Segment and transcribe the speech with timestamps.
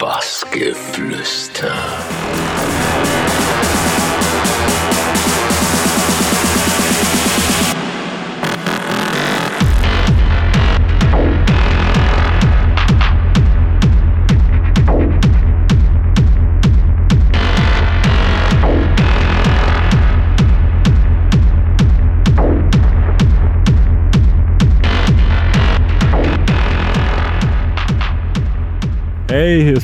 [0.00, 1.74] Bassgeflüster.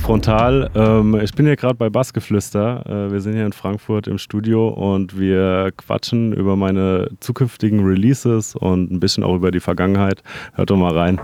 [0.07, 0.71] Frontal.
[0.77, 2.87] Ähm, ich bin hier gerade bei Bassgeflüster.
[2.87, 8.55] Äh, wir sind hier in Frankfurt im Studio und wir quatschen über meine zukünftigen Releases
[8.55, 10.23] und ein bisschen auch über die Vergangenheit.
[10.55, 11.21] Hört doch mal rein.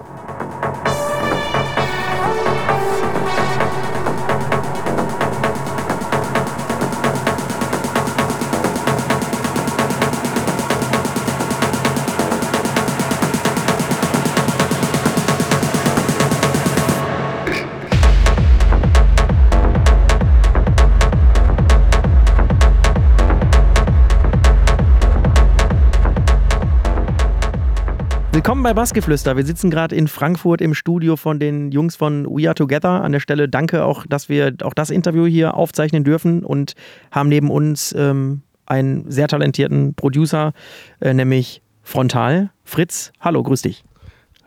[28.43, 29.37] Willkommen bei Bassgeflüster.
[29.37, 33.05] Wir sitzen gerade in Frankfurt im Studio von den Jungs von We Are Together.
[33.05, 36.75] An der Stelle danke auch, dass wir auch das Interview hier aufzeichnen dürfen und
[37.13, 40.55] haben neben uns ähm, einen sehr talentierten Producer,
[40.99, 42.51] äh, nämlich Frontal.
[42.65, 43.85] Fritz, hallo, grüß dich.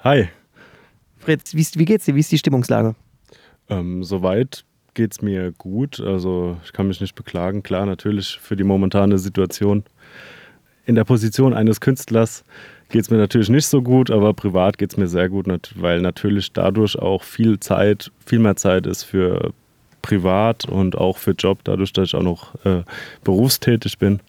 [0.04, 0.28] Hi.
[1.18, 2.16] Fritz, wie, wie geht's dir?
[2.16, 2.96] Wie ist die Stimmungslage?
[3.70, 6.02] Ähm, soweit geht es mir gut.
[6.02, 7.64] Also ich kann mich nicht beklagen.
[7.64, 9.86] Klar, natürlich für die momentane Situation
[10.86, 12.44] in der Position eines Künstlers
[12.90, 16.02] geht es mir natürlich nicht so gut, aber privat geht es mir sehr gut, weil
[16.02, 19.54] natürlich dadurch auch viel Zeit, viel mehr Zeit ist für
[20.02, 22.84] privat und auch für Job, dadurch, dass ich auch noch äh,
[23.24, 24.20] berufstätig bin.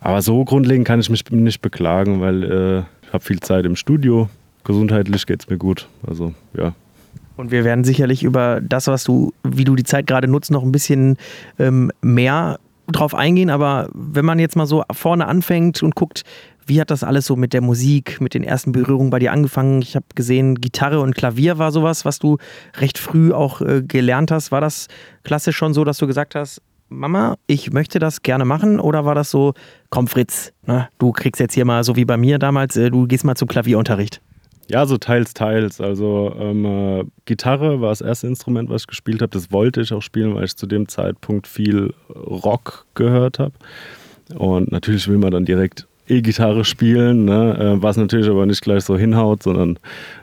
[0.00, 3.76] Aber so grundlegend kann ich mich nicht beklagen, weil äh, ich habe viel Zeit im
[3.76, 4.28] Studio.
[4.64, 5.88] Gesundheitlich geht es mir gut.
[6.06, 6.74] Also ja.
[7.36, 10.62] Und wir werden sicherlich über das, was du, wie du die Zeit gerade nutzt, noch
[10.62, 11.16] ein bisschen
[11.58, 13.50] ähm, mehr drauf eingehen.
[13.50, 16.24] Aber wenn man jetzt mal so vorne anfängt und guckt,
[16.66, 19.80] wie hat das alles so mit der Musik, mit den ersten Berührungen bei dir angefangen?
[19.82, 22.38] Ich habe gesehen, Gitarre und Klavier war sowas, was du
[22.78, 24.50] recht früh auch äh, gelernt hast.
[24.50, 24.88] War das
[25.22, 28.80] klassisch schon so, dass du gesagt hast, Mama, ich möchte das gerne machen?
[28.80, 29.54] Oder war das so,
[29.90, 33.06] komm Fritz, ne, du kriegst jetzt hier mal, so wie bei mir damals, äh, du
[33.06, 34.20] gehst mal zum Klavierunterricht?
[34.68, 35.80] Ja, so teils, teils.
[35.80, 39.30] Also ähm, äh, Gitarre war das erste Instrument, was ich gespielt habe.
[39.30, 43.52] Das wollte ich auch spielen, weil ich zu dem Zeitpunkt viel Rock gehört habe.
[44.34, 47.56] Und natürlich will man dann direkt E-Gitarre spielen, ne?
[47.58, 49.78] Äh, was natürlich aber nicht gleich so hinhaut, sondern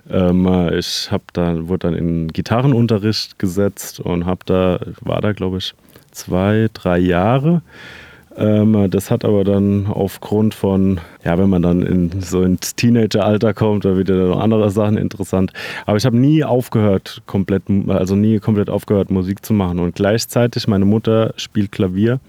[0.10, 5.58] ähm, ich habe da wurde dann in Gitarrenunterricht gesetzt und habe da war da glaube
[5.58, 5.74] ich
[6.12, 7.62] zwei drei Jahre.
[8.36, 13.54] Ähm, das hat aber dann aufgrund von, ja, wenn man dann in so ins Teenageralter
[13.54, 15.54] kommt, da wird ja noch andere Sachen interessant.
[15.86, 19.80] Aber ich habe nie aufgehört, komplett, also nie komplett aufgehört, Musik zu machen.
[19.80, 22.20] Und gleichzeitig, meine Mutter spielt Klavier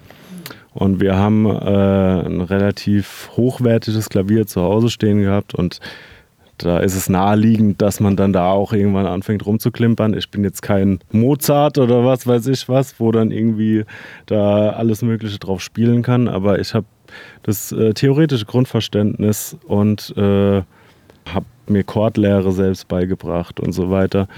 [0.75, 5.81] und wir haben äh, ein relativ hochwertiges Klavier zu Hause stehen gehabt und
[6.59, 10.15] da ist es naheliegend, dass man dann da auch irgendwann anfängt rumzuklimpern.
[10.15, 13.85] Ich bin jetzt kein Mozart oder was weiß ich was, wo dann irgendwie
[14.27, 16.87] da alles Mögliche drauf spielen kann, aber ich habe
[17.43, 20.63] das äh, theoretische Grundverständnis und äh,
[21.27, 24.29] habe mir Chordlehre selbst beigebracht und so weiter.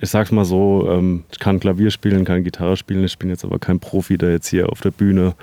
[0.00, 3.44] Ich sag's mal so, ähm, ich kann Klavier spielen, kann Gitarre spielen, ich bin jetzt
[3.44, 5.34] aber kein Profi, der jetzt hier auf der Bühne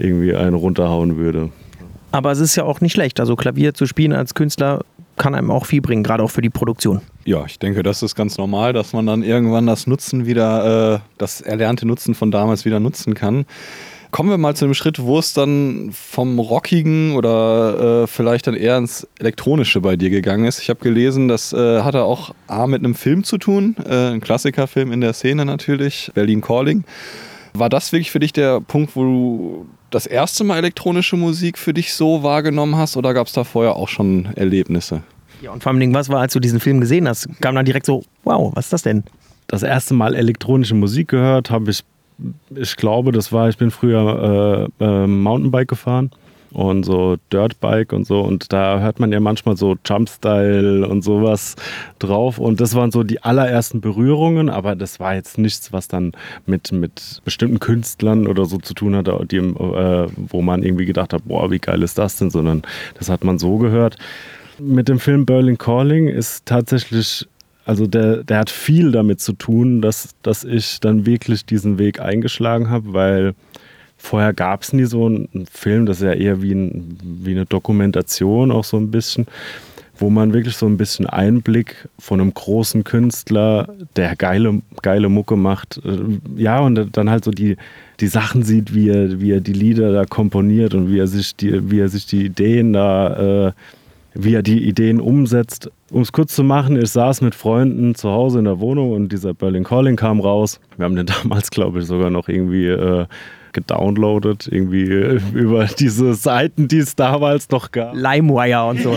[0.00, 1.50] irgendwie einen runterhauen würde.
[2.12, 3.20] Aber es ist ja auch nicht schlecht.
[3.20, 4.84] Also Klavier zu spielen als Künstler
[5.16, 7.02] kann einem auch viel bringen, gerade auch für die Produktion.
[7.24, 10.98] Ja, ich denke, das ist ganz normal, dass man dann irgendwann das Nutzen wieder, äh,
[11.18, 13.44] das erlernte Nutzen von damals wieder nutzen kann.
[14.12, 18.54] Kommen wir mal zu dem Schritt, wo es dann vom Rockigen oder äh, vielleicht dann
[18.54, 20.60] eher ins Elektronische bei dir gegangen ist.
[20.60, 24.20] Ich habe gelesen, das äh, hatte auch A mit einem Film zu tun, äh, ein
[24.20, 26.82] Klassikerfilm in der Szene natürlich, Berlin Calling.
[27.52, 31.74] War das wirklich für dich der Punkt, wo du das erste Mal elektronische Musik für
[31.74, 35.02] dich so wahrgenommen hast oder gab es da vorher auch schon Erlebnisse?
[35.42, 37.28] Ja, und vor allem, was war, als du diesen Film gesehen hast?
[37.40, 39.04] Kam dann direkt so, wow, was ist das denn?
[39.46, 41.82] Das erste Mal elektronische Musik gehört habe ich,
[42.54, 46.10] ich glaube, das war, ich bin früher äh, äh, Mountainbike gefahren
[46.52, 48.20] und so Dirtbike und so.
[48.20, 51.56] Und da hört man ja manchmal so Jumpstyle und sowas
[51.98, 52.38] drauf.
[52.38, 56.12] Und das waren so die allerersten Berührungen, aber das war jetzt nichts, was dann
[56.46, 61.12] mit, mit bestimmten Künstlern oder so zu tun hatte, die, äh, wo man irgendwie gedacht
[61.12, 62.62] hat, boah, wie geil ist das denn, sondern
[62.98, 63.96] das hat man so gehört.
[64.58, 67.26] Mit dem Film Berlin Calling ist tatsächlich
[67.66, 72.00] also der, der hat viel damit zu tun, dass, dass ich dann wirklich diesen Weg
[72.00, 73.34] eingeschlagen habe, weil
[74.02, 77.44] Vorher gab es nie so einen Film, das ist ja eher wie, ein, wie eine
[77.44, 79.26] Dokumentation, auch so ein bisschen.
[79.98, 85.36] wo man wirklich so ein bisschen Einblick von einem großen Künstler, der geile, geile Mucke
[85.36, 85.98] macht, äh,
[86.36, 87.58] ja, und dann halt so die,
[88.00, 91.36] die Sachen sieht, wie er, wie er die Lieder da komponiert und wie er sich
[91.36, 93.52] die, wie er sich die Ideen da, äh,
[94.14, 95.70] wie er die Ideen umsetzt.
[95.90, 99.12] Um es kurz zu machen, ich saß mit Freunden zu Hause in der Wohnung und
[99.12, 100.58] dieser Berlin Calling kam raus.
[100.78, 103.04] Wir haben den damals, glaube ich, sogar noch irgendwie äh,
[103.52, 107.94] gedownloadet, irgendwie über diese Seiten, die es damals noch gab.
[107.94, 108.96] LimeWire und so.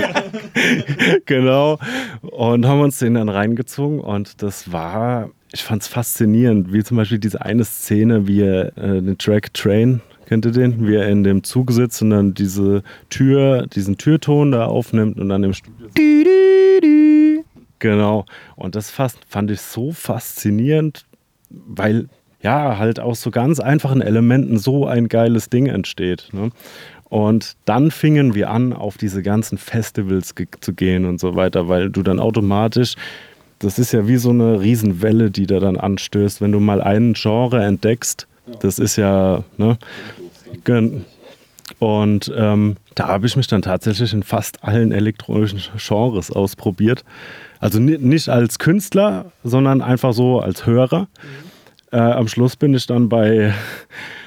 [1.25, 1.79] genau.
[2.21, 6.97] Und haben uns den dann reingezogen und das war, ich fand es faszinierend, wie zum
[6.97, 10.87] Beispiel diese eine Szene, wie er äh, den Track Train Kennt ihr den?
[10.87, 15.29] Wie er in dem Zug sitzt und dann diese Tür, diesen Türton da aufnimmt und
[15.29, 15.87] dann im Studio.
[15.93, 17.43] Du, du, du.
[17.79, 18.25] Genau.
[18.55, 21.05] Und das fast, fand ich so faszinierend,
[21.49, 22.07] weil
[22.43, 26.29] ja, halt aus so ganz einfachen Elementen so ein geiles Ding entsteht.
[26.33, 26.51] Ne?
[27.05, 31.69] Und dann fingen wir an, auf diese ganzen Festivals ge zu gehen und so weiter,
[31.69, 32.95] weil du dann automatisch,
[33.59, 37.13] das ist ja wie so eine Riesenwelle, die da dann anstößt, wenn du mal einen
[37.13, 38.27] Genre entdeckst,
[38.59, 39.77] das ist ja, ne?
[41.79, 47.05] Und ähm, da habe ich mich dann tatsächlich in fast allen elektronischen Genres ausprobiert.
[47.59, 51.01] Also nicht als Künstler, sondern einfach so als Hörer.
[51.01, 51.52] Mhm.
[51.93, 53.53] Äh, am Schluss bin ich dann bei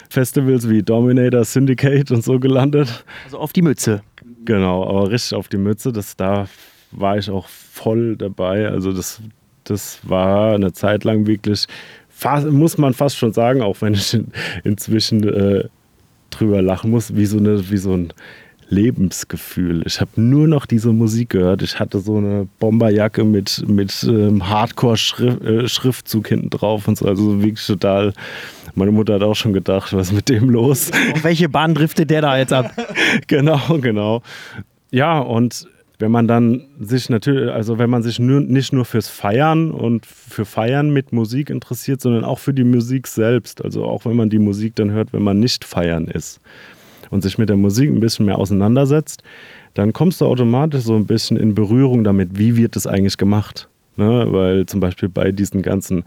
[0.08, 3.04] Festivals wie Dominator, Syndicate und so gelandet.
[3.24, 4.02] Also auf die Mütze.
[4.44, 5.92] Genau, aber richtig auf die Mütze.
[5.92, 6.46] Das, da
[6.92, 8.68] war ich auch voll dabei.
[8.68, 9.20] Also das,
[9.64, 11.66] das war eine Zeit lang wirklich,
[12.08, 14.28] fast, muss man fast schon sagen, auch wenn ich in,
[14.62, 15.64] inzwischen äh,
[16.30, 18.12] drüber lachen muss, wie so, eine, wie so ein
[18.68, 19.82] Lebensgefühl.
[19.86, 21.62] Ich habe nur noch diese Musik gehört.
[21.62, 27.06] Ich hatte so eine Bomberjacke mit, mit ähm, Hardcore-Schriftzug äh, hinten drauf und so.
[27.06, 28.12] Also wirklich total.
[28.74, 30.90] Meine Mutter hat auch schon gedacht, was ist mit dem los?
[31.14, 32.72] Auf welche Bahn driftet der da jetzt ab?
[33.26, 34.22] genau, genau.
[34.90, 35.66] Ja, und
[35.98, 40.04] wenn man dann sich natürlich, also wenn man sich nur, nicht nur fürs Feiern und
[40.04, 43.64] für Feiern mit Musik interessiert, sondern auch für die Musik selbst.
[43.64, 46.40] Also auch wenn man die Musik dann hört, wenn man nicht feiern ist
[47.10, 49.22] und sich mit der Musik ein bisschen mehr auseinandersetzt,
[49.74, 53.68] dann kommst du automatisch so ein bisschen in Berührung damit, wie wird das eigentlich gemacht.
[53.96, 54.26] Ne?
[54.28, 56.04] Weil zum Beispiel bei diesen ganzen,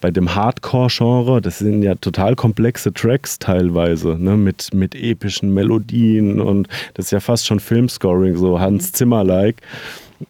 [0.00, 4.36] bei dem Hardcore-Genre, das sind ja total komplexe Tracks teilweise, ne?
[4.36, 9.62] mit, mit epischen Melodien und das ist ja fast schon Filmscoring, so Hans Zimmer-like.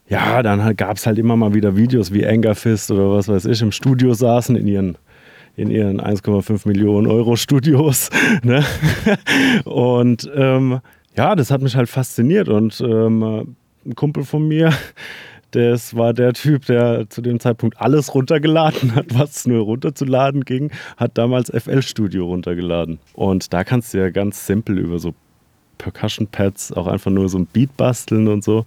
[0.08, 3.44] Ja, dann gab es halt immer mal wieder Videos wie Anger Fist oder was weiß
[3.46, 4.98] ich im Studio saßen in ihren
[5.56, 8.10] in ihren 1,5 Millionen Euro Studios.
[8.42, 8.64] Ne?
[9.64, 10.80] Und ähm,
[11.16, 12.48] ja, das hat mich halt fasziniert.
[12.48, 14.72] Und ähm, ein Kumpel von mir,
[15.52, 20.70] das war der Typ, der zu dem Zeitpunkt alles runtergeladen hat, was nur runterzuladen ging,
[20.96, 22.98] hat damals FL Studio runtergeladen.
[23.14, 25.14] Und da kannst du ja ganz simpel über so
[25.78, 28.64] Percussion Pads auch einfach nur so ein Beat basteln und so.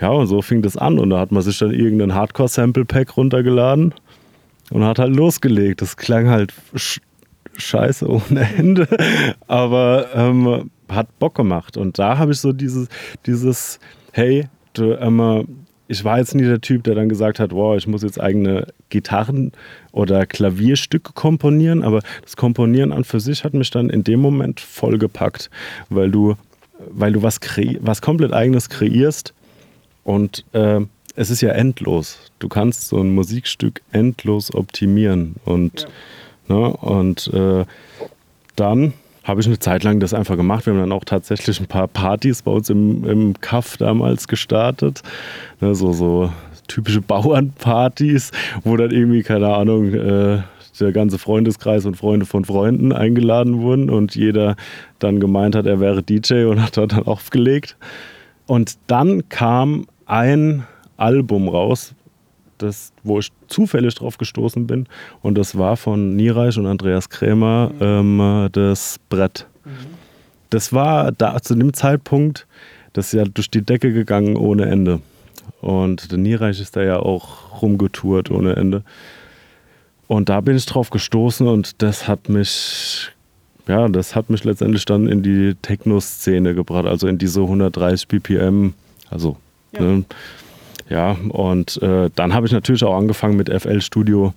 [0.00, 0.98] Ja, und so fing das an.
[0.98, 3.94] Und da hat man sich dann irgendein Hardcore-Sample-Pack runtergeladen
[4.70, 5.82] und hat halt losgelegt.
[5.82, 7.00] Das klang halt sch
[7.54, 8.88] scheiße ohne Ende,
[9.46, 11.76] aber ähm, hat Bock gemacht.
[11.76, 12.88] Und da habe ich so dieses,
[13.26, 13.78] dieses
[14.12, 15.46] hey, du, ähm,
[15.88, 18.68] ich war jetzt nie der Typ, der dann gesagt hat, wow, ich muss jetzt eigene
[18.88, 19.52] Gitarren
[19.92, 24.60] oder Klavierstücke komponieren, aber das Komponieren an für sich hat mich dann in dem Moment
[24.60, 25.50] voll gepackt,
[25.90, 26.36] weil du,
[26.90, 27.40] weil du was,
[27.80, 29.34] was komplett eigenes kreierst
[30.04, 30.80] und äh,
[31.14, 32.18] es ist ja endlos.
[32.38, 35.36] Du kannst so ein Musikstück endlos optimieren.
[35.44, 35.86] Und,
[36.48, 36.54] ja.
[36.54, 37.64] ne, und äh,
[38.56, 38.92] dann
[39.24, 40.66] habe ich eine Zeit lang das einfach gemacht.
[40.66, 45.02] Wir haben dann auch tatsächlich ein paar Partys bei uns im, im Kaff damals gestartet.
[45.60, 46.32] Ne, so, so
[46.66, 48.32] typische Bauernpartys,
[48.64, 50.42] wo dann irgendwie, keine Ahnung, äh,
[50.80, 54.56] der ganze Freundeskreis und Freunde von Freunden eingeladen wurden und jeder
[54.98, 57.76] dann gemeint hat, er wäre DJ und hat dort dann aufgelegt.
[58.46, 60.66] Und dann kam ein
[61.02, 61.94] Album raus,
[62.58, 64.86] das, wo ich zufällig drauf gestoßen bin.
[65.20, 68.20] Und das war von Niereich und Andreas Krämer mhm.
[68.20, 69.46] ähm, das Brett.
[69.64, 69.70] Mhm.
[70.50, 72.46] Das war da zu dem Zeitpunkt,
[72.92, 75.00] das ist ja durch die Decke gegangen ohne Ende.
[75.60, 78.82] Und der Niereich ist da ja auch rumgetourt ohne Ende.
[80.08, 83.10] Und da bin ich drauf gestoßen und das hat mich,
[83.66, 88.74] ja, das hat mich letztendlich dann in die Techno-Szene gebracht, also in diese 130 BPM,
[89.08, 89.38] also
[89.72, 89.80] ja.
[89.80, 90.04] ne,
[90.92, 94.34] ja, und äh, dann habe ich natürlich auch angefangen mit FL Studio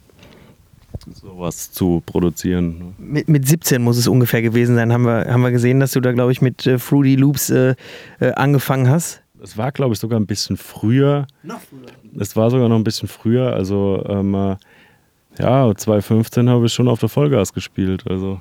[1.13, 2.95] sowas zu produzieren.
[2.97, 5.99] Mit, mit 17 muss es ungefähr gewesen sein, haben wir, haben wir gesehen, dass du
[5.99, 7.75] da, glaube ich, mit äh, Fruity Loops äh,
[8.21, 9.21] äh, angefangen hast.
[9.43, 11.27] Es war, glaube ich, sogar ein bisschen früher.
[11.43, 12.21] Noch früher.
[12.21, 13.53] Es war sogar noch ein bisschen früher.
[13.53, 14.55] Also, ähm, äh,
[15.37, 18.05] ja, 2015 habe ich schon auf der Vollgas gespielt.
[18.09, 18.39] Also.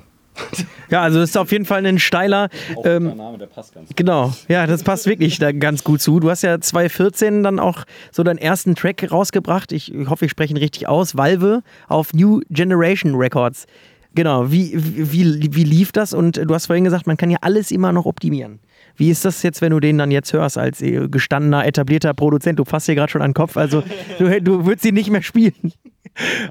[0.89, 2.49] Ja, also das ist auf jeden Fall ein steiler.
[2.83, 6.19] Ähm, Name, der passt ganz genau, ja, das passt wirklich da ganz gut zu.
[6.19, 9.71] Du hast ja 2014 dann auch so deinen ersten Track rausgebracht.
[9.71, 11.17] Ich hoffe, ich spreche ihn richtig aus.
[11.17, 13.65] Valve auf New Generation Records.
[14.13, 16.13] Genau, wie, wie, wie lief das?
[16.13, 18.59] Und du hast vorhin gesagt, man kann ja alles immer noch optimieren.
[18.95, 22.59] Wie ist das jetzt, wenn du den dann jetzt hörst als äh, gestandener, etablierter Produzent?
[22.59, 23.83] Du fasst dir gerade schon an den Kopf, also
[24.19, 25.73] du, du würdest ihn nicht mehr spielen.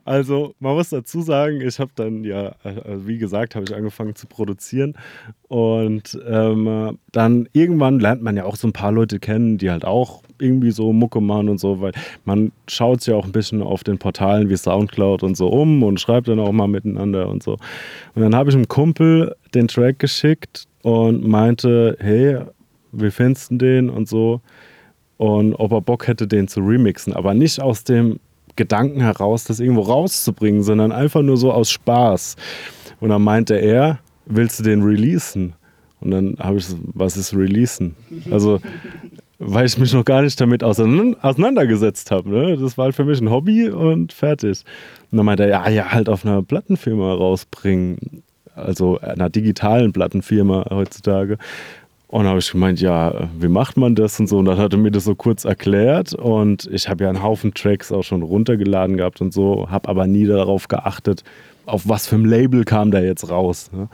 [0.04, 4.14] Also man muss dazu sagen, ich habe dann ja, also wie gesagt, habe ich angefangen
[4.14, 4.94] zu produzieren
[5.49, 9.84] und ähm, dann irgendwann lernt man ja auch so ein paar Leute kennen, die halt
[9.84, 11.92] auch irgendwie so Mucke machen und so, weil
[12.25, 15.82] man schaut sich ja auch ein bisschen auf den Portalen wie Soundcloud und so um
[15.82, 17.52] und schreibt dann auch mal miteinander und so.
[18.14, 22.38] Und dann habe ich einem Kumpel den Track geschickt und meinte, hey,
[22.92, 24.40] wie findest du den und so
[25.16, 28.18] und ob er Bock hätte, den zu remixen, aber nicht aus dem
[28.56, 32.37] Gedanken heraus, das irgendwo rauszubringen, sondern einfach nur so aus Spaß.
[33.00, 35.54] Und dann meinte er, willst du den releasen?
[36.00, 37.94] Und dann habe ich, was ist releasen?
[38.30, 38.61] Also,
[39.38, 42.30] weil ich mich noch gar nicht damit auseinandergesetzt habe.
[42.30, 42.56] Ne?
[42.56, 44.64] Das war halt für mich ein Hobby und fertig.
[45.11, 48.23] Und dann meinte er, ja, ja, halt auf einer Plattenfirma rausbringen.
[48.54, 51.38] Also einer digitalen Plattenfirma heutzutage.
[52.14, 54.38] Und dann habe ich gemeint, ja, wie macht man das und so.
[54.38, 56.14] Und dann hat er mir das so kurz erklärt.
[56.14, 60.06] Und ich habe ja einen Haufen Tracks auch schon runtergeladen gehabt und so, habe aber
[60.06, 61.25] nie darauf geachtet,
[61.66, 63.68] auf was für ein Label kam da jetzt raus.
[63.73, 63.88] Ne?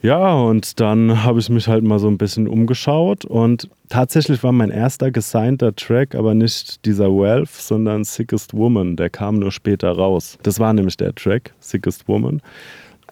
[0.00, 4.52] Ja, und dann habe ich mich halt mal so ein bisschen umgeschaut und tatsächlich war
[4.52, 8.96] mein erster gesignter Track aber nicht dieser Wealth, sondern Sickest Woman.
[8.96, 10.38] Der kam nur später raus.
[10.44, 12.40] Das war nämlich der Track, Sickest Woman.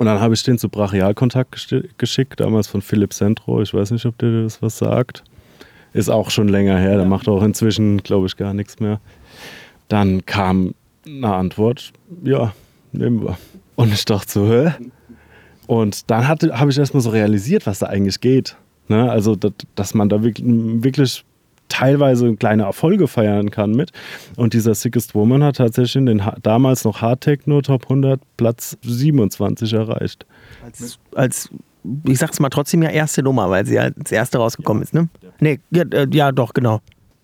[0.00, 3.60] Und dann habe ich den zu Brachialkontakt geschickt, damals von Philipp Centro.
[3.60, 5.22] Ich weiß nicht, ob dir das was sagt.
[5.92, 8.98] Ist auch schon länger her, der macht auch inzwischen, glaube ich, gar nichts mehr.
[9.88, 10.74] Dann kam
[11.06, 11.92] eine Antwort,
[12.24, 12.54] ja,
[12.92, 13.36] nehmen wir.
[13.76, 14.72] Und ich dachte so, hä?
[15.66, 18.56] Und dann habe ich erstmal so realisiert, was da eigentlich geht.
[18.88, 19.10] Ne?
[19.10, 21.26] Also, dass, dass man da wirklich, wirklich
[21.70, 23.92] teilweise kleine Erfolge feiern kann mit.
[24.36, 28.76] Und dieser Sickest Woman hat tatsächlich in den damals noch Hard Techno Top 100 Platz
[28.82, 30.26] 27 erreicht.
[30.62, 31.48] Als, als
[32.04, 35.08] ich sag's mal trotzdem ja erste Nummer, weil sie als erste rausgekommen ist, ne?
[35.40, 36.80] Nee, ja, äh, ja doch, genau.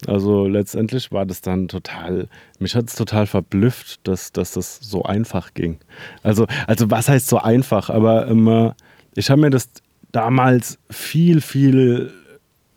[0.06, 5.02] Also letztendlich war das dann total, mich hat es total verblüfft, dass, dass das so
[5.02, 5.78] einfach ging.
[6.22, 7.90] Also, also was heißt so einfach?
[7.90, 8.72] Aber ähm,
[9.14, 9.68] ich habe mir das
[10.12, 12.12] damals viel, viel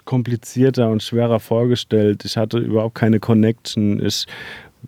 [0.10, 2.26] komplizierter und schwerer vorgestellt.
[2.26, 4.04] Ich hatte überhaupt keine Connection.
[4.04, 4.26] Ich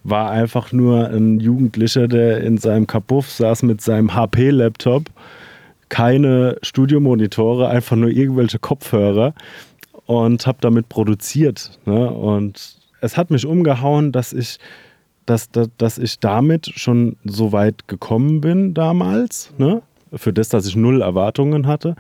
[0.04, 5.04] war einfach nur ein Jugendlicher, der in seinem Kabuff saß mit seinem HP-Laptop.
[5.90, 9.36] Keine Studiomonitore, einfach nur irgendwelche Kopfhörer
[10.08, 11.78] und habe damit produziert.
[11.86, 12.10] Ne?
[12.10, 14.58] Und es hat mich umgehauen, dass ich,
[15.28, 19.54] dass, dass, dass ich damit schon so weit gekommen bin damals.
[19.60, 19.84] Ne?
[20.16, 21.96] Für das, dass ich null Erwartungen hatte.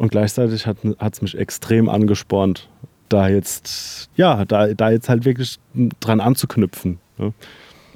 [0.00, 0.78] Und gleichzeitig hat
[1.12, 2.70] es mich extrem angespornt,
[3.10, 5.58] da jetzt, ja, da, da jetzt halt wirklich
[6.00, 6.98] dran anzuknüpfen.
[7.18, 7.34] Ne?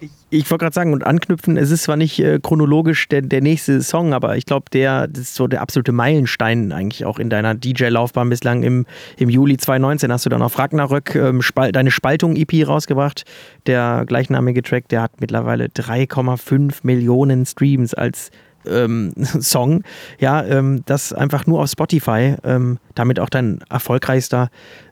[0.03, 3.41] Ich, ich wollte gerade sagen, und anknüpfen, es ist zwar nicht äh, chronologisch der, der
[3.41, 7.31] nächste Song, aber ich glaube, der das ist so der absolute Meilenstein eigentlich auch in
[7.31, 8.65] deiner DJ-Laufbahn bislang.
[8.65, 8.85] Im,
[9.17, 13.25] Im Juli 2019 hast du dann auf Ragnarök ähm, Spal deine Spaltung-EP rausgebracht.
[13.65, 18.31] Der gleichnamige Track, der hat mittlerweile 3,5 Millionen Streams als
[18.67, 19.83] ähm, Song,
[20.19, 24.51] ja, ähm, das einfach nur auf Spotify, ähm, damit auch dein erfolgreichster,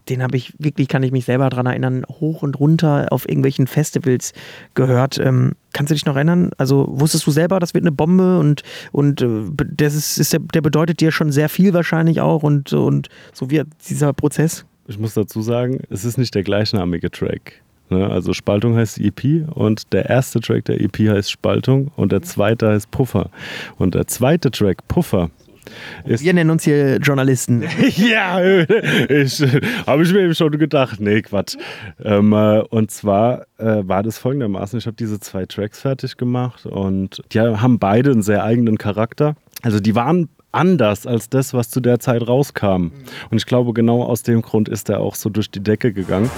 [0.09, 3.67] den habe ich wirklich, kann ich mich selber daran erinnern, hoch und runter auf irgendwelchen
[3.67, 4.33] Festivals
[4.75, 5.19] gehört.
[5.19, 6.50] Ähm, kannst du dich noch erinnern?
[6.59, 9.45] Also wusstest du selber, das wird eine Bombe und, und äh,
[9.76, 13.50] das ist, ist der, der bedeutet dir schon sehr viel wahrscheinlich auch und, und so
[13.50, 14.64] wie dieser Prozess?
[14.88, 17.62] Ich muss dazu sagen, es ist nicht der gleichnamige Track.
[17.93, 18.11] Ne?
[18.11, 22.69] Also Spaltung heißt EP und der erste Track der EP heißt Spaltung und der zweite
[22.69, 23.31] heißt Puffer.
[23.79, 25.31] Und der zweite Track, Puffer,
[26.05, 27.63] ist Wir nennen uns hier Journalisten.
[27.97, 29.43] ja, ich,
[29.87, 31.01] habe ich mir eben schon gedacht.
[31.01, 31.57] Nee, Quatsch.
[32.03, 36.67] Ähm, äh, und zwar äh, war das folgendermaßen: Ich habe diese zwei Tracks fertig gemacht
[36.67, 39.37] und die haben beide einen sehr eigenen Charakter.
[39.63, 42.91] Also, die waren anders als das, was zu der Zeit rauskam.
[43.31, 46.31] Und ich glaube, genau aus dem Grund ist er auch so durch die Decke gegangen.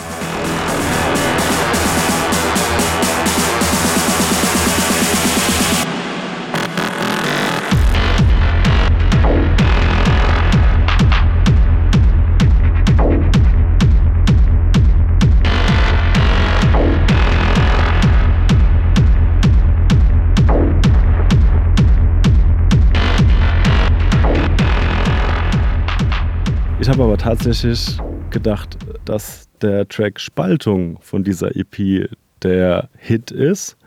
[26.84, 27.96] Ich habe aber tatsächlich
[28.28, 28.76] gedacht,
[29.06, 32.10] dass der Track Spaltung von dieser EP
[32.42, 33.78] der Hit ist.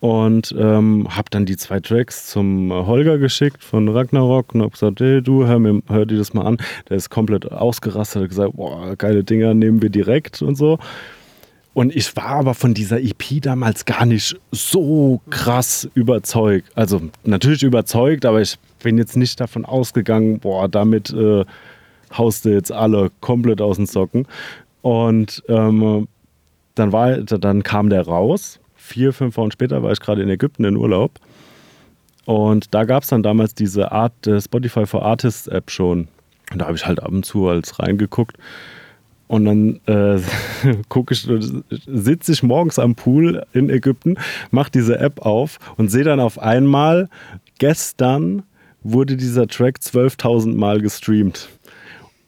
[0.00, 5.00] und ähm, habe dann die zwei Tracks zum Holger geschickt von Ragnarok und habe gesagt,
[5.00, 6.58] hey du, hör, mir, hör dir das mal an.
[6.90, 10.78] Der ist komplett ausgerastet, hat gesagt, boah, geile Dinger nehmen wir direkt und so.
[11.72, 16.68] Und ich war aber von dieser EP damals gar nicht so krass überzeugt.
[16.74, 21.46] Also natürlich überzeugt, aber ich bin jetzt nicht davon ausgegangen, boah, damit äh,
[22.16, 24.26] haust du jetzt alle komplett aus den Socken.
[24.82, 26.08] Und ähm,
[26.74, 30.64] dann, war, dann kam der raus vier, fünf Wochen später war ich gerade in Ägypten
[30.64, 31.12] in Urlaub.
[32.24, 36.08] Und da gab es dann damals diese Art Spotify for Artists App schon.
[36.52, 38.36] Und da habe ich halt ab und zu als reingeguckt.
[39.28, 40.20] Und dann äh,
[40.88, 41.26] gucke ich,
[41.86, 44.16] sitze ich morgens am Pool in Ägypten,
[44.50, 47.08] mache diese App auf und sehe dann auf einmal,
[47.58, 48.42] gestern
[48.82, 51.48] wurde dieser Track 12.000 Mal gestreamt.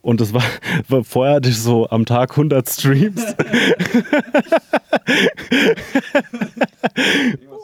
[0.04, 0.44] Und das war,
[0.88, 3.25] war, vorher hatte ich so am Tag 100 Streams.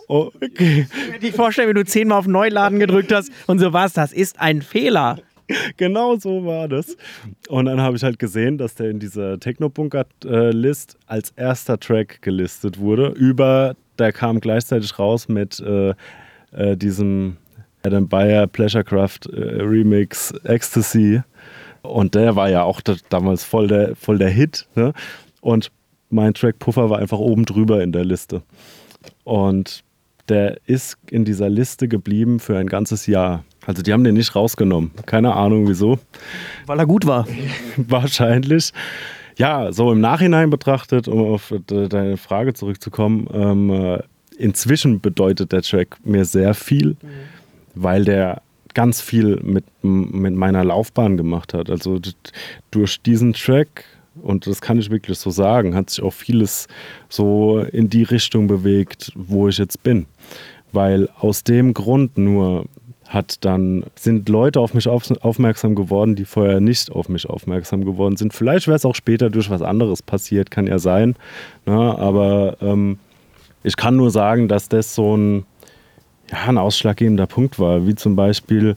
[0.09, 0.87] oh, okay.
[0.89, 3.93] Ich kann mir nicht vorstellen, wie du zehnmal auf Neuladen gedrückt hast und so was.
[3.93, 5.19] Das ist ein Fehler.
[5.77, 6.97] Genau so war das.
[7.49, 12.79] Und dann habe ich halt gesehen, dass der in dieser Techno-Bunker-List als erster Track gelistet
[12.79, 13.09] wurde.
[13.09, 15.93] Über, der kam gleichzeitig raus mit äh,
[16.53, 17.37] äh, diesem
[17.83, 21.21] Adam Bayer Pleasurecraft äh, Remix Ecstasy.
[21.83, 24.67] Und der war ja auch damals voll der, voll der Hit.
[24.75, 24.93] Ne?
[25.41, 25.71] Und
[26.11, 28.43] mein Track Puffer war einfach oben drüber in der Liste.
[29.25, 29.83] Und
[30.29, 33.45] der ist in dieser Liste geblieben für ein ganzes Jahr.
[33.67, 34.93] Also die haben den nicht rausgenommen.
[35.07, 35.99] Keine Ahnung wieso.
[36.67, 37.27] Weil er gut war.
[37.77, 38.73] Wahrscheinlich.
[39.37, 44.03] Ja, so im Nachhinein betrachtet, um auf deine Frage zurückzukommen, ähm, äh,
[44.37, 46.97] inzwischen bedeutet der Track mir sehr viel, mhm.
[47.75, 48.43] weil der
[48.81, 51.69] ganz viel mit, mit meiner Laufbahn gemacht hat.
[51.69, 51.99] Also
[52.71, 53.85] durch diesen Track,
[54.23, 56.67] und das kann ich wirklich so sagen, hat sich auch vieles
[57.11, 60.07] so in die Richtung bewegt, wo ich jetzt bin.
[60.73, 62.65] Weil aus dem Grund nur
[63.07, 67.85] hat dann, sind Leute auf mich auf, aufmerksam geworden, die vorher nicht auf mich aufmerksam
[67.85, 68.33] geworden sind.
[68.33, 71.17] Vielleicht wäre es auch später durch was anderes passiert, kann ja sein.
[71.67, 71.75] Ne?
[71.99, 72.99] Aber ähm,
[73.63, 75.45] ich kann nur sagen, dass das so ein,
[76.31, 77.87] ja, ein ausschlaggebender Punkt war.
[77.87, 78.77] Wie zum Beispiel,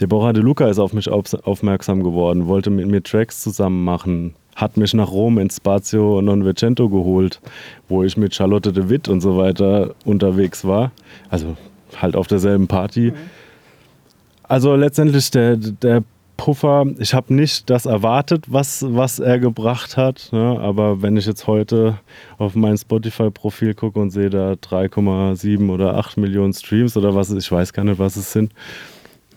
[0.00, 4.76] Deborah De Luca ist auf mich aufmerksam geworden, wollte mit mir Tracks zusammen machen, hat
[4.76, 7.40] mich nach Rom ins Spazio Novecento geholt,
[7.88, 10.90] wo ich mit Charlotte de Witt und so weiter unterwegs war.
[11.30, 11.56] Also
[11.96, 13.12] halt auf derselben Party.
[13.12, 13.16] Mhm.
[14.44, 16.02] Also letztendlich der, der
[16.38, 20.30] Puffer, ich habe nicht das erwartet, was, was er gebracht hat.
[20.32, 20.58] Ne?
[20.58, 21.98] Aber wenn ich jetzt heute
[22.38, 27.52] auf mein Spotify-Profil gucke und sehe da 3,7 oder 8 Millionen Streams oder was, ich
[27.52, 28.52] weiß gar nicht, was es sind.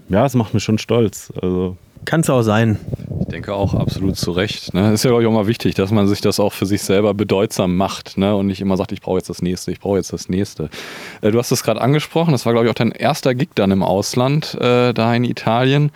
[0.08, 1.34] Ja, es macht mich schon stolz.
[1.42, 2.80] Also kann es auch sein.
[3.22, 4.74] Ich denke auch absolut zu Recht.
[4.74, 4.94] Ne?
[4.94, 8.18] Ist ja auch immer wichtig, dass man sich das auch für sich selber bedeutsam macht
[8.18, 8.36] ne?
[8.36, 10.70] und nicht immer sagt, ich brauche jetzt das nächste, ich brauche jetzt das nächste.
[11.22, 13.72] Äh, du hast es gerade angesprochen, das war, glaube ich, auch dein erster Gig dann
[13.72, 15.92] im Ausland, äh, da in Italien.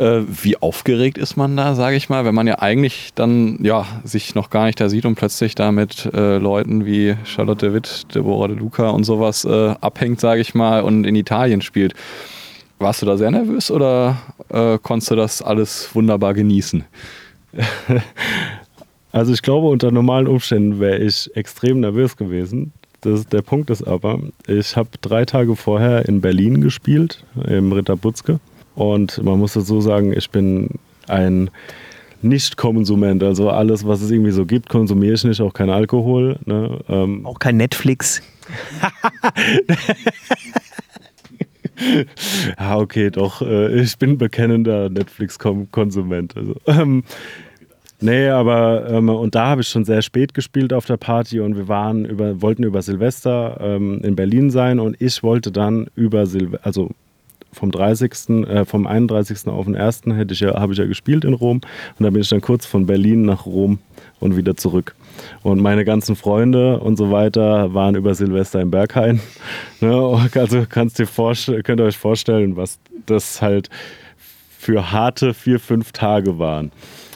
[0.00, 3.86] Äh, wie aufgeregt ist man da, sage ich mal, wenn man ja eigentlich dann ja
[4.02, 8.06] sich noch gar nicht da sieht und plötzlich da mit äh, Leuten wie Charlotte Witt,
[8.14, 11.92] Deborah De Luca und sowas äh, abhängt, sage ich mal, und in Italien spielt.
[12.78, 14.16] Warst du da sehr nervös oder
[14.48, 16.84] äh, konntest du das alles wunderbar genießen?
[19.12, 22.72] Also ich glaube, unter normalen Umständen wäre ich extrem nervös gewesen.
[23.00, 27.96] Das, der Punkt ist aber, ich habe drei Tage vorher in Berlin gespielt, im Ritter
[27.96, 28.38] Butzke.
[28.80, 30.70] Und man muss dazu sagen, ich bin
[31.06, 31.50] ein
[32.22, 33.22] Nicht-Konsument.
[33.22, 35.42] Also alles, was es irgendwie so gibt, konsumiere ich nicht.
[35.42, 36.38] Auch kein Alkohol.
[36.46, 36.80] Ne?
[36.88, 38.22] Ähm auch kein Netflix.
[42.58, 43.42] ja, okay, doch.
[43.42, 46.38] Äh, ich bin bekennender Netflix-Konsument.
[46.38, 47.04] Also, ähm,
[48.00, 51.54] nee, aber ähm, und da habe ich schon sehr spät gespielt auf der Party und
[51.54, 56.24] wir waren über, wollten über Silvester ähm, in Berlin sein und ich wollte dann über
[56.24, 56.92] Silvester, also
[57.52, 59.48] vom 30., äh, vom 31.
[59.48, 60.02] auf den 1.
[60.12, 61.60] hätte ich ja, habe ich ja gespielt in Rom
[61.98, 63.78] und da bin ich dann kurz von Berlin nach Rom
[64.20, 64.94] und wieder zurück.
[65.42, 69.20] Und meine ganzen Freunde und so weiter waren über Silvester im Berghain.
[69.82, 70.30] Ne?
[70.34, 73.70] Also kannst dir könnt ihr euch vorstellen, was das halt
[74.58, 76.70] für harte vier, fünf Tage waren.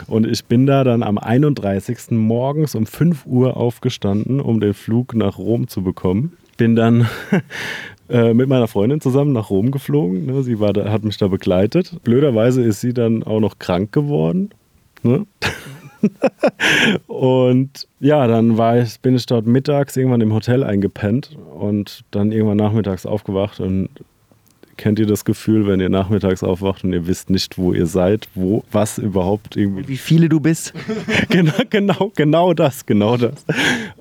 [0.06, 2.12] Und ich bin da dann am 31.
[2.12, 6.38] morgens um 5 Uhr aufgestanden, um den Flug nach Rom zu bekommen.
[6.56, 7.06] Bin dann
[8.08, 10.26] äh, mit meiner Freundin zusammen nach Rom geflogen.
[10.26, 10.42] Ne?
[10.42, 12.02] Sie war da, hat mich da begleitet.
[12.02, 14.50] Blöderweise ist sie dann auch noch krank geworden.
[15.02, 15.26] Ne?
[17.06, 22.32] und ja, dann war ich, bin ich dort mittags irgendwann im Hotel eingepennt und dann
[22.32, 23.88] irgendwann nachmittags aufgewacht und
[24.76, 28.28] kennt ihr das Gefühl, wenn ihr nachmittags aufwacht und ihr wisst nicht, wo ihr seid,
[28.34, 29.88] wo, was überhaupt irgendwie.
[29.88, 30.74] Wie viele du bist?
[31.28, 33.44] genau, genau, genau das, genau das.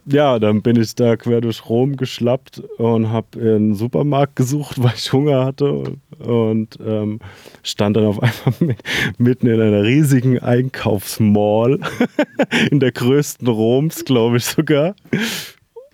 [0.05, 4.93] Ja, dann bin ich da quer durch Rom geschlappt und habe einen Supermarkt gesucht, weil
[4.95, 7.19] ich Hunger hatte und, und ähm,
[7.63, 8.75] stand dann auf einmal
[9.17, 11.79] mitten in einer riesigen Einkaufsmall,
[12.71, 14.95] in der größten Roms, glaube ich sogar.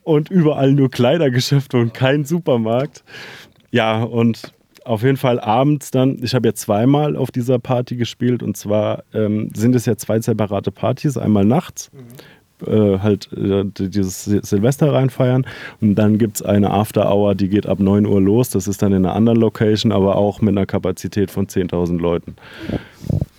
[0.03, 3.03] Und überall nur Kleidergeschäfte und kein Supermarkt.
[3.71, 4.53] Ja, und
[4.89, 9.03] auf jeden Fall abends dann, ich habe ja zweimal auf dieser Party gespielt und zwar
[9.13, 11.91] ähm, sind es ja zwei separate Partys, einmal nachts.
[11.93, 12.67] Mhm.
[12.67, 15.45] Äh, halt äh, dieses Silvester reinfeiern
[15.79, 18.49] und dann gibt es eine After Hour, die geht ab 9 Uhr los.
[18.49, 22.35] Das ist dann in einer anderen Location, aber auch mit einer Kapazität von 10.000 Leuten.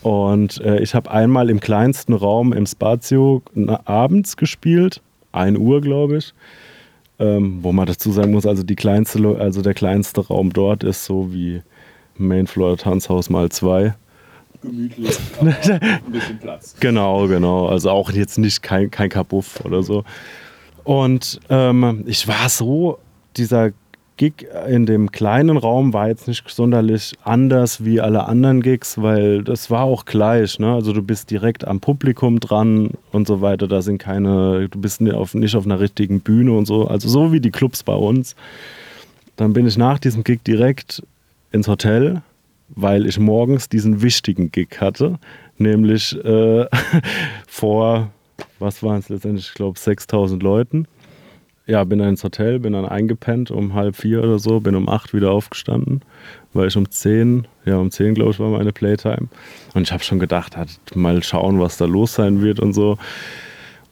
[0.02, 3.42] Und äh, ich habe einmal im kleinsten Raum im Spazio
[3.84, 6.32] abends gespielt, 1 Uhr glaube ich.
[7.20, 11.04] Ähm, wo man dazu sagen muss, also die kleinste, also der kleinste Raum dort ist
[11.04, 11.60] so wie
[12.16, 13.94] Mainfloor Tanzhaus mal zwei.
[14.62, 16.74] Gemütlich, ein bisschen Platz.
[16.80, 17.66] Genau, genau.
[17.66, 20.04] Also auch jetzt nicht kein, kein Kabuff oder so.
[20.84, 22.98] Und ähm, ich war so,
[23.36, 23.72] dieser
[24.20, 29.42] Gig in dem kleinen Raum war jetzt nicht sonderlich anders wie alle anderen Gigs, weil
[29.42, 30.58] das war auch gleich.
[30.58, 30.74] Ne?
[30.74, 33.66] Also du bist direkt am Publikum dran und so weiter.
[33.66, 36.86] Da sind keine, du bist nicht auf, nicht auf einer richtigen Bühne und so.
[36.86, 38.36] Also so wie die Clubs bei uns.
[39.36, 41.02] Dann bin ich nach diesem Gig direkt
[41.50, 42.20] ins Hotel,
[42.68, 45.18] weil ich morgens diesen wichtigen Gig hatte,
[45.56, 46.66] nämlich äh,
[47.48, 48.10] vor,
[48.58, 50.86] was waren es letztendlich, ich glaube 6000 Leuten
[51.70, 54.88] ja, bin dann ins Hotel, bin dann eingepennt um halb vier oder so, bin um
[54.88, 56.02] acht wieder aufgestanden,
[56.52, 59.28] weil ich um zehn, ja, um zehn, glaube ich, war meine Playtime.
[59.74, 62.98] Und ich habe schon gedacht, halt, mal schauen, was da los sein wird und so.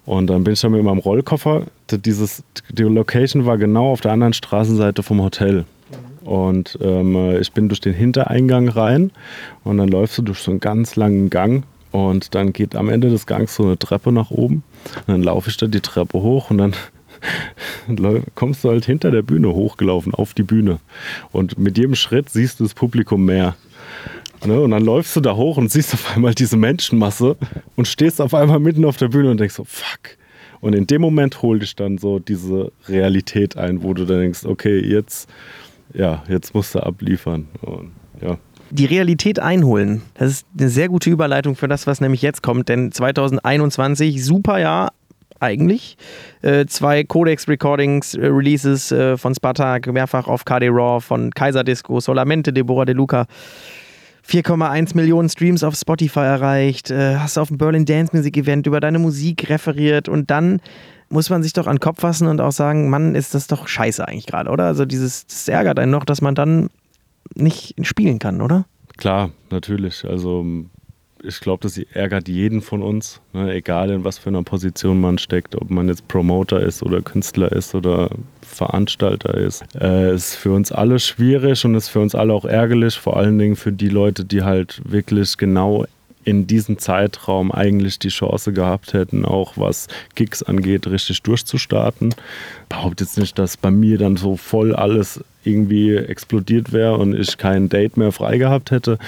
[0.07, 1.67] Und dann bin ich dann mit meinem Rollkoffer.
[1.91, 5.65] Dieses, die Location war genau auf der anderen Straßenseite vom Hotel.
[6.25, 9.13] Und ähm, ich bin durch den Hintereingang rein
[9.63, 13.09] und dann läufst du durch so einen ganz langen Gang und dann geht am Ende
[13.09, 14.63] des Gangs so eine Treppe nach oben.
[15.07, 16.75] Und dann laufe ich da die Treppe hoch und dann
[18.35, 20.81] kommst du halt hinter der Bühne hochgelaufen, auf die Bühne.
[21.33, 23.57] Und mit jedem Schritt siehst du das Publikum mehr.
[24.45, 24.61] Ne?
[24.61, 27.37] Und dann läufst du da hoch und siehst auf einmal diese Menschenmasse
[27.77, 30.17] und stehst auf einmal mitten auf der Bühne und denkst so, fuck.
[30.61, 34.45] Und in dem Moment holt dich dann so diese Realität ein, wo du dann denkst,
[34.45, 35.29] okay, jetzt,
[35.95, 37.47] ja, jetzt musst du abliefern.
[37.63, 38.39] Und, ja
[38.71, 40.03] die Realität einholen.
[40.15, 42.69] Das ist eine sehr gute Überleitung für das, was nämlich jetzt kommt.
[42.69, 44.93] Denn 2021, super Jahr,
[45.41, 45.97] eigentlich.
[46.43, 52.95] Äh, zwei Codex-Recordings-Releases äh, von Spartak, mehrfach auf KD Raw, von Kaiserdisco, Solamente, Deborah De
[52.95, 53.27] Luca.
[54.27, 58.79] 4,1 Millionen Streams auf Spotify erreicht, äh, hast auf dem Berlin Dance Music Event über
[58.79, 60.61] deine Musik referiert und dann
[61.09, 63.67] muss man sich doch an den Kopf fassen und auch sagen, Mann, ist das doch
[63.67, 64.65] scheiße eigentlich gerade, oder?
[64.65, 66.69] Also dieses, das ärgert einen noch, dass man dann
[67.35, 68.67] nicht spielen kann, oder?
[68.99, 70.05] Klar, natürlich.
[70.05, 70.45] Also
[71.23, 73.53] ich glaube, das ärgert jeden von uns, ne?
[73.53, 77.51] egal in was für einer Position man steckt, ob man jetzt Promoter ist oder Künstler
[77.53, 78.11] ist oder
[78.43, 79.65] Veranstalter ist.
[79.81, 83.39] Äh, ist für uns alle schwierig und ist für uns alle auch ärgerlich, vor allen
[83.39, 85.87] Dingen für die Leute, die halt wirklich genau
[86.25, 92.15] in diesem Zeitraum eigentlich die Chance gehabt hätten, auch was Gigs angeht, richtig durchzustarten.
[92.69, 97.39] Behaupte jetzt nicht, dass bei mir dann so voll alles irgendwie explodiert wäre und ich
[97.39, 98.99] kein Date mehr frei gehabt hätte.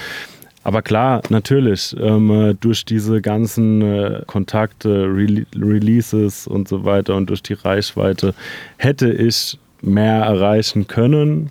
[0.63, 7.29] Aber klar, natürlich, ähm, durch diese ganzen äh, Kontakte, Re Releases und so weiter und
[7.29, 8.35] durch die Reichweite
[8.77, 11.49] hätte ich mehr erreichen können.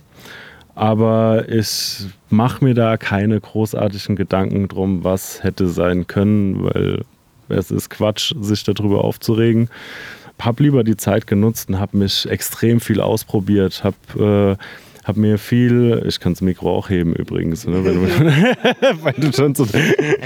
[0.76, 7.04] Aber ich mache mir da keine großartigen Gedanken drum, was hätte sein können, weil
[7.48, 9.68] es ist Quatsch, sich darüber aufzuregen.
[10.40, 14.64] Hab lieber die Zeit genutzt und habe mich extrem viel ausprobiert, habe äh,
[15.10, 18.02] habe mir viel, ich kann das Mikro auch heben übrigens, ne, wenn, du,
[19.04, 19.66] wenn du schon so.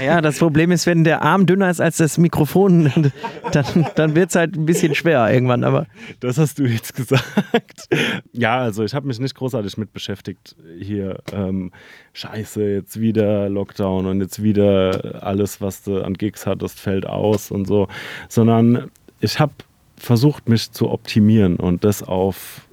[0.03, 3.11] Ja, das Problem ist, wenn der Arm dünner ist als das Mikrofon,
[3.51, 5.87] dann, dann wird es halt ein bisschen schwer irgendwann, aber.
[6.19, 7.89] Das hast du jetzt gesagt.
[8.31, 11.17] Ja, also ich habe mich nicht großartig mit beschäftigt hier.
[11.33, 11.71] Ähm,
[12.13, 17.49] scheiße, jetzt wieder Lockdown und jetzt wieder alles, was du an Gigs hattest, fällt aus
[17.49, 17.87] und so,
[18.29, 19.53] sondern ich habe
[19.97, 22.64] versucht, mich zu optimieren und das auf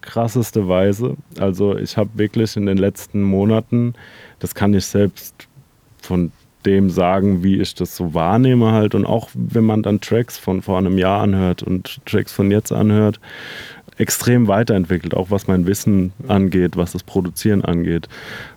[0.00, 1.16] krasseste Weise.
[1.38, 3.94] Also ich habe wirklich in den letzten Monaten,
[4.38, 5.48] das kann ich selbst
[6.00, 6.32] von
[6.66, 10.62] dem sagen, wie ich das so wahrnehme halt und auch wenn man dann Tracks von
[10.62, 13.18] vor einem Jahr anhört und Tracks von jetzt anhört,
[13.96, 18.08] extrem weiterentwickelt, auch was mein Wissen angeht, was das Produzieren angeht.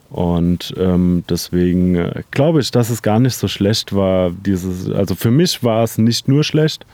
[0.10, 4.32] Und ähm, deswegen äh, glaube ich, dass es gar nicht so schlecht war.
[4.32, 6.86] Dieses, also für mich war es nicht nur schlecht,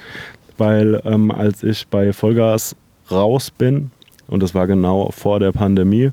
[0.57, 2.75] weil ähm, als ich bei Vollgas
[3.12, 3.91] raus bin,
[4.29, 6.11] und das war genau vor der Pandemie,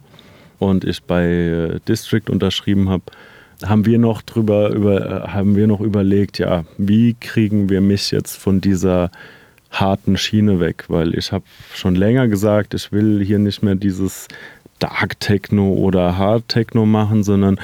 [0.58, 3.04] und ich bei äh, District unterschrieben habe,
[3.64, 8.10] haben wir noch drüber über, äh, haben wir noch überlegt, ja, wie kriegen wir mich
[8.10, 9.10] jetzt von dieser
[9.70, 14.28] harten Schiene weg, weil ich habe schon länger gesagt, ich will hier nicht mehr dieses
[14.78, 17.58] Dark Techno oder Hard Techno machen, sondern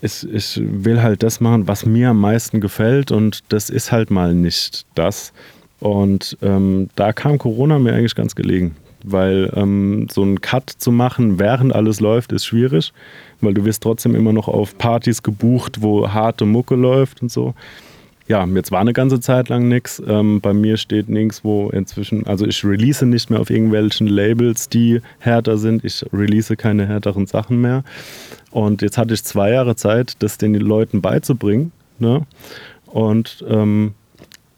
[0.00, 3.10] ich, ich will halt das machen, was mir am meisten gefällt.
[3.10, 5.32] Und das ist halt mal nicht das.
[5.80, 10.90] Und ähm, da kam Corona mir eigentlich ganz gelegen, weil ähm, so einen Cut zu
[10.90, 12.92] machen, während alles läuft, ist schwierig,
[13.40, 17.54] weil du wirst trotzdem immer noch auf Partys gebucht, wo harte Mucke läuft und so
[18.26, 20.02] ja, jetzt war eine ganze Zeit lang nichts.
[20.06, 25.00] Ähm, bei mir steht nirgendwo inzwischen, also ich release nicht mehr auf irgendwelchen Labels, die
[25.18, 25.84] härter sind.
[25.84, 27.84] Ich release keine härteren Sachen mehr.
[28.50, 31.72] Und jetzt hatte ich zwei Jahre Zeit, das den Leuten beizubringen.
[31.98, 32.22] Ne?
[32.86, 33.92] Und ähm,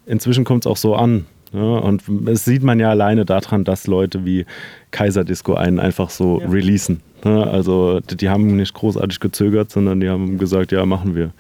[0.07, 1.27] inzwischen kommt es auch so an.
[1.57, 1.81] Ne?
[1.81, 4.45] Und es sieht man ja alleine daran, dass Leute wie
[4.91, 6.49] Kaiserdisco einen einfach so ja.
[6.49, 7.01] releasen.
[7.25, 7.47] Ne?
[7.47, 11.31] Also die haben nicht großartig gezögert, sondern die haben gesagt, ja, machen wir.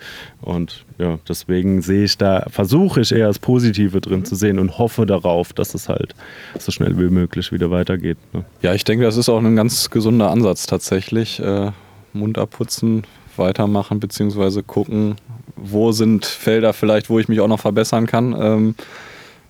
[0.40, 4.24] Und ja, deswegen sehe ich da, versuche ich eher das Positive drin mhm.
[4.24, 6.14] zu sehen und hoffe darauf, dass es halt
[6.58, 8.16] so schnell wie möglich wieder weitergeht.
[8.32, 8.46] Ne?
[8.62, 11.40] Ja, ich denke, das ist auch ein ganz gesunder Ansatz tatsächlich.
[11.40, 11.72] Äh,
[12.14, 13.02] Mund abputzen,
[13.36, 15.16] weitermachen, beziehungsweise gucken,
[15.56, 18.34] wo sind Felder vielleicht, wo ich mich auch noch verbessern kann.
[18.38, 18.74] Ähm,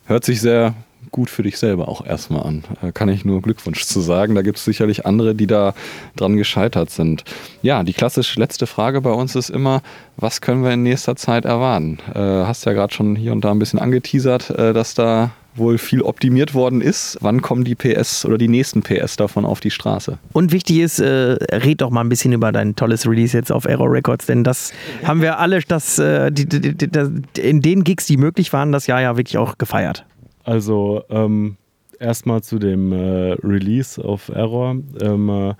[0.06, 0.74] hört sich sehr
[1.10, 2.64] gut für dich selber auch erstmal an.
[2.82, 4.34] Äh, kann ich nur Glückwunsch zu sagen.
[4.34, 5.74] Da gibt es sicherlich andere, die da
[6.16, 7.24] dran gescheitert sind.
[7.62, 9.82] Ja, die klassisch letzte Frage bei uns ist immer,
[10.16, 11.98] was können wir in nächster Zeit erwarten?
[12.14, 15.78] Äh, hast ja gerade schon hier und da ein bisschen angeteasert, äh, dass da wohl
[15.78, 17.18] viel optimiert worden ist.
[17.20, 20.18] Wann kommen die PS oder die nächsten PS davon auf die Straße?
[20.32, 23.64] Und wichtig ist, äh, red doch mal ein bisschen über dein tolles Release jetzt auf
[23.64, 24.72] Error Records, denn das
[25.04, 28.86] haben wir alle, das, äh, die, die, die, in den Gigs, die möglich waren, das
[28.86, 30.04] Jahr ja wirklich auch gefeiert.
[30.44, 31.56] Also ähm,
[31.98, 34.76] erstmal zu dem äh, Release auf Error.
[35.00, 35.54] Ähm, äh,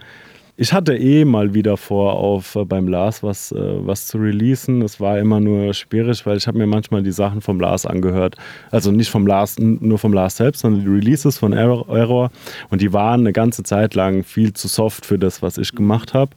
[0.58, 4.80] ich hatte eh mal wieder vor, auf äh, beim Lars was, äh, was zu releasen.
[4.82, 8.36] Es war immer nur schwierig, weil ich habe mir manchmal die Sachen vom Lars angehört.
[8.70, 12.30] Also nicht vom Lars, nur vom Lars selbst, sondern die Releases von Error.
[12.70, 16.14] Und die waren eine ganze Zeit lang viel zu soft für das, was ich gemacht
[16.14, 16.30] habe.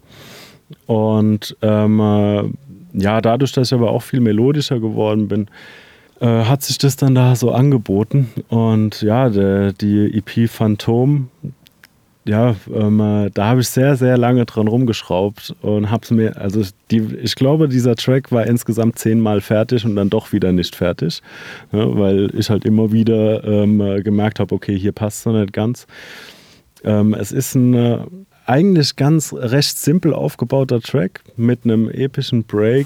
[0.86, 2.44] Und ähm, äh,
[2.94, 5.48] ja, dadurch, dass ich aber auch viel melodischer geworden bin,
[6.20, 8.30] äh, hat sich das dann da so angeboten.
[8.50, 11.30] Und ja, der, die EP Phantom,
[12.30, 16.38] ja, ähm, äh, da habe ich sehr, sehr lange dran rumgeschraubt und habe es mir,
[16.38, 16.62] also
[16.92, 21.24] die, ich glaube, dieser Track war insgesamt zehnmal fertig und dann doch wieder nicht fertig,
[21.72, 25.54] ja, weil ich halt immer wieder ähm, äh, gemerkt habe, okay, hier passt es nicht
[25.54, 25.88] ganz.
[26.84, 27.98] Ähm, es ist ein äh,
[28.46, 32.86] eigentlich ganz recht simpel aufgebauter Track mit einem epischen Break.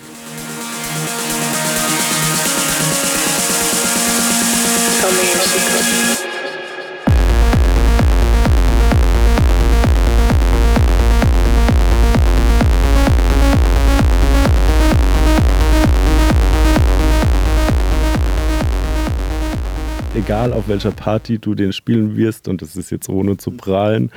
[20.24, 24.10] Egal auf welcher Party du den spielen wirst, und das ist jetzt ohne zu prahlen,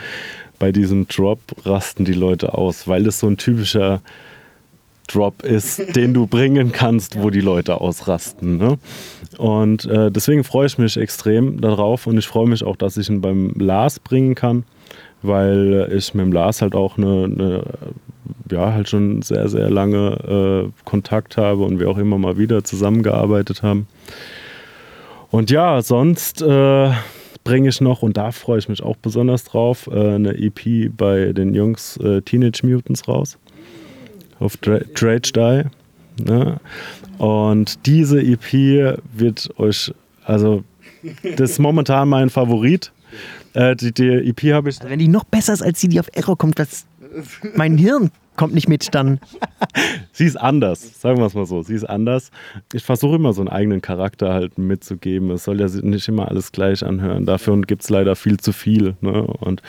[0.61, 4.01] bei diesem Drop rasten die Leute aus, weil das so ein typischer
[5.09, 8.57] Drop ist, den du bringen kannst, wo die Leute ausrasten.
[8.57, 8.79] Ne?
[9.37, 13.09] Und äh, deswegen freue ich mich extrem darauf und ich freue mich auch, dass ich
[13.09, 14.63] ihn beim Lars bringen kann,
[15.23, 17.65] weil ich mit dem Lars halt auch eine, eine
[18.53, 22.63] ja, halt schon sehr, sehr lange äh, Kontakt habe und wir auch immer mal wieder
[22.63, 23.89] zusammengearbeitet haben.
[25.31, 26.91] Und ja, sonst äh,
[27.45, 31.33] bringe ich noch, und da freue ich mich auch besonders drauf, äh, eine EP bei
[31.33, 33.39] den Jungs äh, Teenage Mutants raus.
[34.39, 36.25] Auf Dra Drage Die.
[36.25, 36.61] Ne?
[37.19, 39.93] Und diese EP wird euch,
[40.25, 40.65] also,
[41.37, 42.93] das ist momentan mein Favorit.
[43.55, 44.79] Äh, die, die EP habe ich.
[44.79, 46.85] Also wenn die noch besser ist als die, die auf Error kommt, was
[47.55, 49.19] mein Hirn kommt nicht mit dann.
[50.13, 51.63] sie ist anders, sagen wir es mal so.
[51.63, 52.31] Sie ist anders.
[52.73, 55.31] Ich versuche immer so einen eigenen Charakter halt mitzugeben.
[55.31, 57.27] Es soll ja nicht immer alles gleich anhören.
[57.27, 58.95] Dafür gibt es leider viel zu viel.
[59.01, 59.23] Ne?
[59.23, 59.63] Und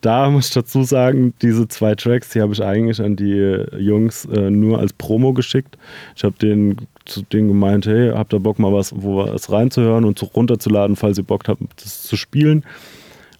[0.00, 4.24] da muss ich dazu sagen, diese zwei Tracks, die habe ich eigentlich an die Jungs
[4.26, 5.76] äh, nur als Promo geschickt.
[6.16, 10.04] Ich habe denen zu denen gemeint, hey, habt ihr Bock mal was, wo was reinzuhören
[10.04, 12.64] und runterzuladen, falls ihr Bock habt, das zu spielen.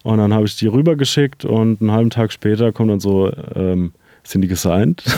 [0.07, 3.91] Und dann habe ich die rübergeschickt und einen halben Tag später kommt dann so, ähm,
[4.23, 5.03] sind die gesigned?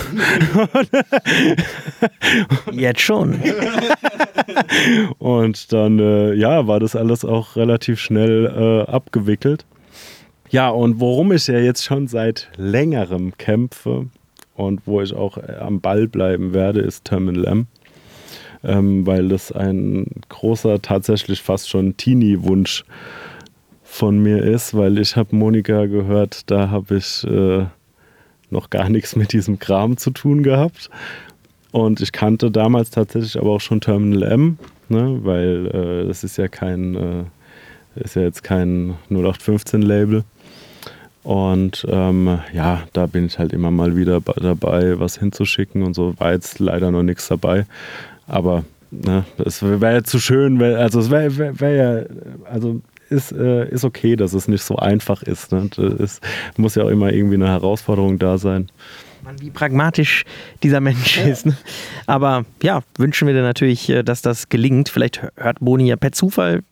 [2.72, 3.40] Jetzt schon.
[5.18, 9.64] und dann, äh, ja, war das alles auch relativ schnell äh, abgewickelt.
[10.48, 14.06] Ja, und worum ich ja jetzt schon seit längerem kämpfe
[14.56, 17.66] und wo ich auch äh, am Ball bleiben werde, ist Terminal M.
[18.64, 22.84] Ähm, weil das ein großer, tatsächlich fast schon Teenie-Wunsch
[23.90, 27.66] von mir ist, weil ich habe Monika gehört, da habe ich äh,
[28.48, 30.88] noch gar nichts mit diesem Kram zu tun gehabt.
[31.72, 36.38] Und ich kannte damals tatsächlich aber auch schon Terminal M, ne, weil äh, das ist
[36.38, 40.22] ja kein, äh, ist ja jetzt kein 0815-Label.
[41.24, 46.14] Und ähm, ja, da bin ich halt immer mal wieder dabei, was hinzuschicken und so.
[46.18, 47.66] War jetzt leider noch nichts dabei.
[48.28, 52.04] Aber ne, es wäre ja zu schön, also es wäre wär, wär ja,
[52.44, 55.52] also ist, äh, ist okay, dass es nicht so einfach ist.
[55.52, 55.68] Ne?
[55.98, 56.20] Es
[56.56, 58.70] muss ja auch immer irgendwie eine Herausforderung da sein.
[59.38, 60.24] Wie pragmatisch
[60.62, 61.24] dieser Mensch ja.
[61.24, 61.46] ist.
[61.46, 61.56] Ne?
[62.06, 64.88] Aber ja, wünschen wir dir natürlich, äh, dass das gelingt.
[64.88, 66.62] Vielleicht hört Boni ja per Zufall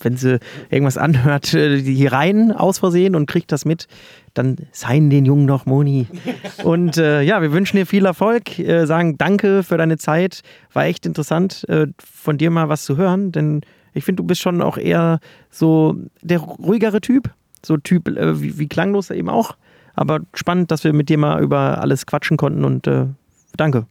[0.00, 0.38] wenn sie
[0.70, 3.86] irgendwas anhört, äh, hier rein aus Versehen und kriegt das mit,
[4.34, 6.06] dann sein den Jungen noch Moni.
[6.64, 10.42] Und äh, ja, wir wünschen dir viel Erfolg, äh, sagen danke für deine Zeit.
[10.72, 13.62] War echt interessant, äh, von dir mal was zu hören, denn
[13.94, 17.30] ich finde, du bist schon auch eher so der ruhigere Typ.
[17.64, 19.56] So Typ äh, wie, wie klanglos eben auch.
[19.94, 23.06] Aber spannend, dass wir mit dir mal über alles quatschen konnten und äh,
[23.56, 23.86] danke.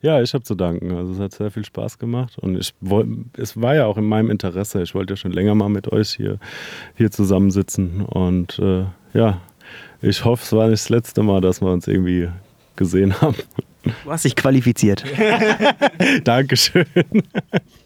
[0.00, 0.96] Ja, ich habe zu danken.
[0.96, 4.04] Also es hat sehr viel Spaß gemacht und ich wollte, es war ja auch in
[4.04, 4.82] meinem Interesse.
[4.82, 6.38] Ich wollte ja schon länger mal mit euch hier,
[6.96, 9.40] hier zusammensitzen und äh, ja,
[10.00, 12.28] ich hoffe, es war nicht das letzte Mal, dass wir uns irgendwie
[12.76, 13.36] gesehen haben.
[13.82, 15.04] Du hast dich qualifiziert.
[16.24, 16.86] Dankeschön.